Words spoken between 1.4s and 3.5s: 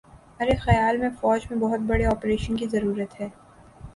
میں بہت بڑے آپریشن کی ضرورت ہے